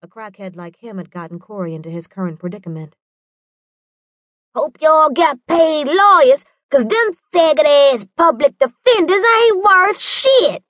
[0.00, 2.96] A crackhead like him had gotten Corey into his current predicament.
[4.54, 10.62] Hope y'all got paid lawyers, 'cause them faggot ass public defenders ain't worth shit,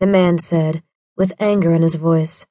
[0.00, 0.82] the man said,
[1.14, 2.46] with anger in his voice.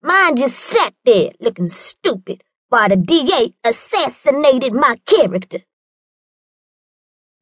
[0.00, 5.64] Mine just sat there looking stupid while the DA assassinated my character.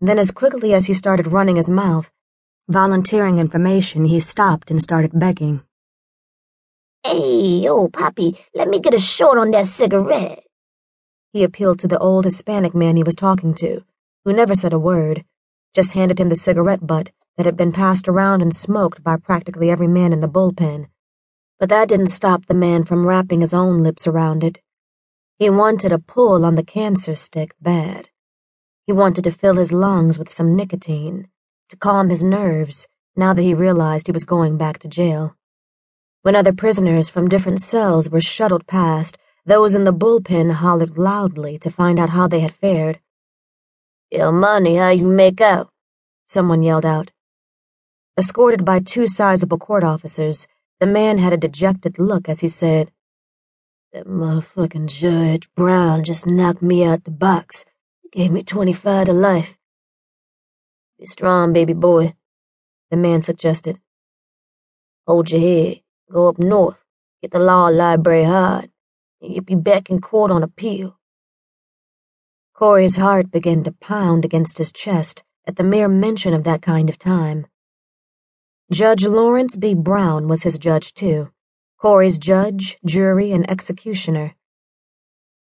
[0.00, 2.10] Then, as quickly as he started running his mouth,
[2.66, 5.62] volunteering information, he stopped and started begging.
[7.04, 10.44] Hey, old Poppy, let me get a short on that cigarette.
[11.32, 13.82] He appealed to the old Hispanic man he was talking to,
[14.24, 15.24] who never said a word,
[15.74, 19.68] just handed him the cigarette butt that had been passed around and smoked by practically
[19.68, 20.86] every man in the bullpen.
[21.58, 24.60] But that didn't stop the man from wrapping his own lips around it.
[25.40, 28.10] He wanted a pull on the cancer stick bad.
[28.86, 31.28] He wanted to fill his lungs with some nicotine,
[31.68, 35.36] to calm his nerves now that he realized he was going back to jail.
[36.22, 41.58] When other prisoners from different cells were shuttled past, those in the bullpen hollered loudly
[41.58, 43.00] to find out how they had fared.
[44.08, 45.68] Yo, money, how you make out?
[46.26, 47.10] Someone yelled out.
[48.16, 50.46] Escorted by two sizable court officers,
[50.78, 52.92] the man had a dejected look as he said,
[53.92, 57.64] That motherfucking Judge Brown just knocked me out the box.
[58.12, 59.58] Gave me 25 to life.
[61.00, 62.14] Be strong, baby boy,
[62.90, 63.80] the man suggested.
[65.06, 65.80] Hold your head,
[66.12, 66.84] go up north,
[67.22, 68.70] get the law library hard
[69.22, 70.98] and you'd be back in court on appeal.
[72.54, 76.88] Corey's heart began to pound against his chest at the mere mention of that kind
[76.88, 77.46] of time.
[78.70, 79.74] Judge Lawrence B.
[79.74, 81.30] Brown was his judge, too.
[81.78, 84.34] Corey's judge, jury, and executioner.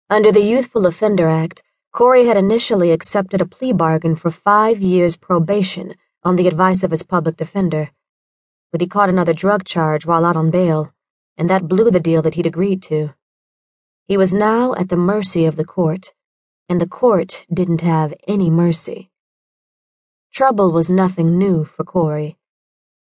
[0.08, 5.17] Under the Youthful Offender Act, Corey had initially accepted a plea bargain for five years
[5.17, 7.91] probation on the advice of his public defender.
[8.72, 10.92] But he caught another drug charge while out on bail,
[11.36, 13.14] and that blew the deal that he'd agreed to.
[14.06, 16.12] He was now at the mercy of the court,
[16.68, 19.10] and the court didn't have any mercy.
[20.33, 22.39] Trouble was nothing new for Corey.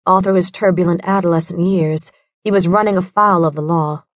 [0.06, 2.10] All through his turbulent adolescent years,
[2.42, 4.06] he was running afoul of the law.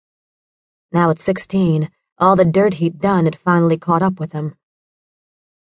[0.91, 4.55] Now at 16, all the dirt he'd done had finally caught up with him.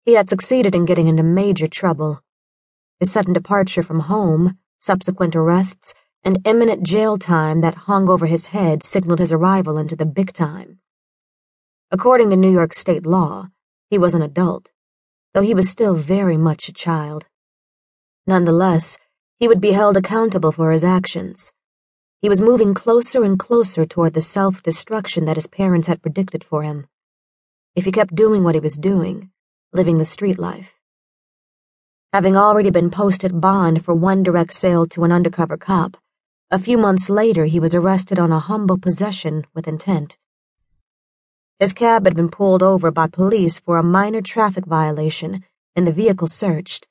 [0.05, 2.23] He had succeeded in getting into major trouble.
[3.01, 8.47] His sudden departure from home, subsequent arrests, and imminent jail time that hung over his
[8.47, 10.79] head signaled his arrival into the big time.
[11.91, 13.49] According to New York state law,
[13.89, 14.71] he was an adult,
[15.35, 17.27] though he was still very much a child.
[18.27, 18.99] Nonetheless,
[19.39, 21.53] he would be held accountable for his actions.
[22.21, 26.45] He was moving closer and closer toward the self destruction that his parents had predicted
[26.45, 26.87] for him.
[27.75, 29.31] If he kept doing what he was doing,
[29.73, 30.75] living the street life.
[32.13, 35.97] Having already been posted bond for one direct sale to an undercover cop,
[36.51, 40.19] a few months later he was arrested on a humble possession with intent.
[41.61, 45.45] His cab had been pulled over by police for a minor traffic violation
[45.77, 46.89] and the vehicle searched.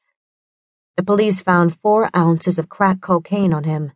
[0.96, 3.92] The police found four ounces of crack cocaine on him.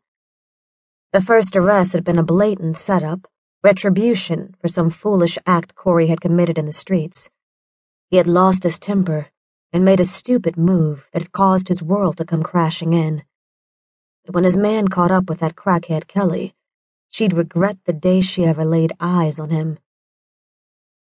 [1.13, 3.29] The first arrest had been a blatant setup,
[3.63, 7.29] retribution for some foolish act Corey had committed in the streets.
[8.09, 9.29] He had lost his temper
[9.73, 13.23] and made a stupid move that had caused his world to come crashing in.
[14.23, 16.53] But when his man caught up with that crackhead Kelly,
[17.09, 19.79] she'd regret the day she ever laid eyes on him.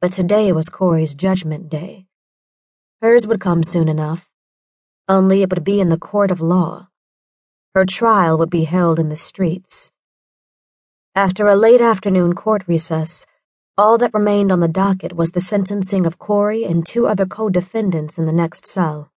[0.01, 2.07] But today was Corey's judgment day.
[3.01, 4.29] Hers would come soon enough,
[5.09, 6.89] only it would be in the court of law.
[7.75, 9.91] Her trial would be held in the streets.
[11.15, 13.25] After a late afternoon court recess,
[13.79, 18.19] all that remained on the docket was the sentencing of Corey and two other co-defendants
[18.19, 19.13] in the next cell.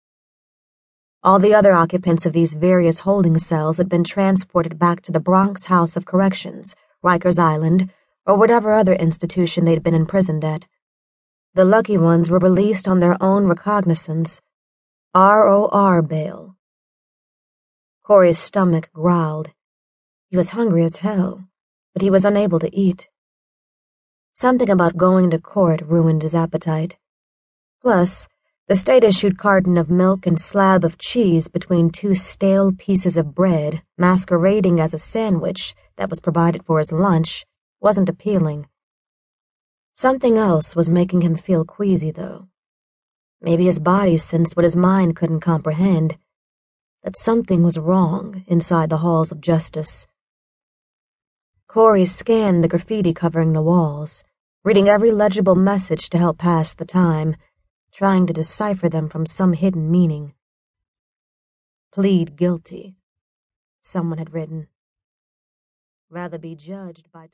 [1.24, 5.20] All the other occupants of these various holding cells had been transported back to the
[5.22, 7.90] Bronx House of Corrections, Rikers Island,
[8.26, 10.68] or whatever other institution they'd been imprisoned at.
[11.54, 14.42] The lucky ones were released on their own recognizance,
[15.16, 16.56] ROR bail.
[18.04, 19.52] Corey's stomach growled.
[20.30, 21.48] He was hungry as hell,
[21.94, 23.09] but he was unable to eat.
[24.42, 26.96] Something about going to court ruined his appetite.
[27.82, 28.26] Plus,
[28.70, 33.84] the state-issued carton of milk and slab of cheese between two stale pieces of bread
[33.98, 37.46] masquerading as a sandwich that was provided for his lunch
[37.82, 38.70] wasn't appealing.
[39.94, 42.48] Something else was making him feel queasy, though.
[43.42, 46.18] Maybe his body sensed what his mind couldn't comprehend
[47.04, 50.08] that something was wrong inside the halls of justice.
[51.68, 54.24] Corey scanned the graffiti covering the walls,
[54.62, 57.34] reading every legible message to help pass the time,
[57.94, 60.34] trying to decipher them from some hidden meaning.
[61.94, 62.98] Plead guilty,
[63.80, 64.68] someone had written.
[66.10, 67.30] Rather be judged by